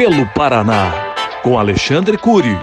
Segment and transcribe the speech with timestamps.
[0.00, 2.56] pelo Paraná, com Alexandre Cury.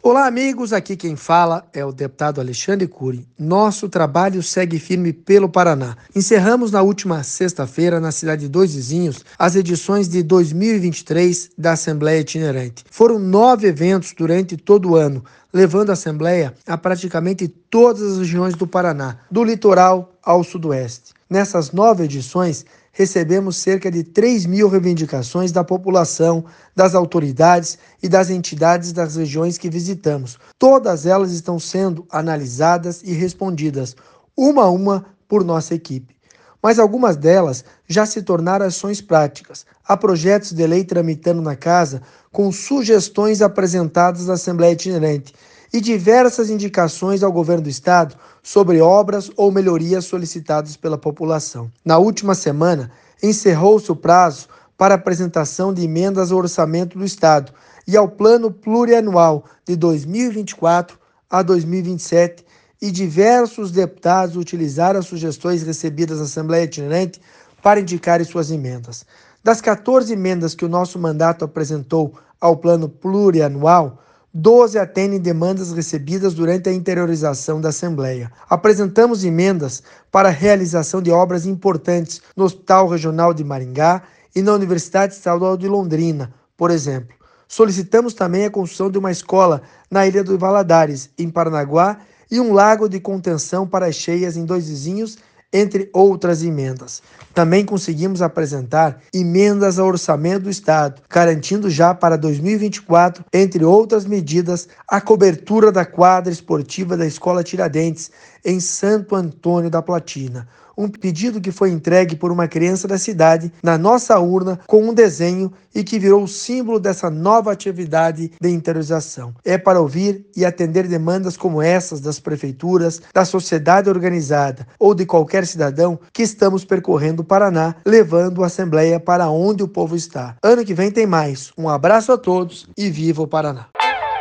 [0.00, 0.72] Olá, amigos.
[0.72, 3.26] Aqui quem fala é o deputado Alexandre Cury.
[3.36, 5.96] Nosso trabalho segue firme pelo Paraná.
[6.14, 12.20] Encerramos na última sexta-feira, na cidade de Dois Vizinhos, as edições de 2023 da Assembleia
[12.20, 12.84] Itinerante.
[12.88, 18.54] Foram nove eventos durante todo o ano, levando a Assembleia a praticamente todas as regiões
[18.54, 21.12] do Paraná, do litoral ao sudoeste.
[21.28, 26.44] Nessas nove edições, recebemos cerca de 3 mil reivindicações da população,
[26.76, 30.38] das autoridades e das entidades das regiões que visitamos.
[30.58, 33.96] Todas elas estão sendo analisadas e respondidas,
[34.36, 36.14] uma a uma, por nossa equipe.
[36.62, 39.66] Mas algumas delas já se tornaram ações práticas.
[39.84, 45.34] Há projetos de lei tramitando na casa com sugestões apresentadas à Assembleia Itinerante
[45.72, 51.70] e diversas indicações ao governo do estado sobre obras ou melhorias solicitadas pela população.
[51.84, 52.90] Na última semana,
[53.22, 57.52] encerrou-se o prazo para apresentação de emendas ao orçamento do estado
[57.86, 60.98] e ao plano plurianual de 2024
[61.30, 62.44] a 2027
[62.80, 67.20] e diversos deputados utilizaram as sugestões recebidas na Assembleia Itinerante
[67.62, 69.06] para indicarem suas emendas.
[69.42, 74.02] Das 14 emendas que o nosso mandato apresentou ao plano plurianual,
[74.34, 78.32] 12 atendem demandas recebidas durante a interiorização da Assembleia.
[78.48, 84.02] Apresentamos emendas para a realização de obras importantes no Hospital Regional de Maringá
[84.34, 87.14] e na Universidade Estadual de Londrina, por exemplo.
[87.46, 91.98] Solicitamos também a construção de uma escola na Ilha do Valadares, em Paranaguá,
[92.30, 95.18] e um lago de contenção para as cheias em dois vizinhos
[95.52, 97.02] entre outras emendas.
[97.34, 104.68] Também conseguimos apresentar emendas ao orçamento do Estado, garantindo já para 2024, entre outras medidas,
[104.86, 108.10] a cobertura da quadra esportiva da Escola Tiradentes,
[108.44, 113.52] em Santo Antônio da Platina um pedido que foi entregue por uma criança da cidade
[113.62, 118.48] na nossa urna com um desenho e que virou o símbolo dessa nova atividade de
[118.48, 119.34] interiorização.
[119.44, 125.06] É para ouvir e atender demandas como essas das prefeituras, da sociedade organizada ou de
[125.42, 130.36] qualquer cidadão que estamos percorrendo o Paraná, levando a Assembleia para onde o povo está.
[130.42, 131.52] Ano que vem tem mais.
[131.58, 133.66] Um abraço a todos e viva o Paraná.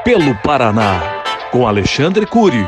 [0.04, 1.22] Pelo Paraná,
[1.52, 2.66] com Alexandre Cury.